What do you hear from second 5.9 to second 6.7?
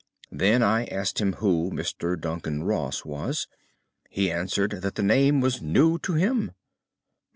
to him.